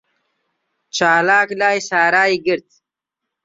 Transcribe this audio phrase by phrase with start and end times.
[0.95, 2.69] چالاک لای سارای گرت.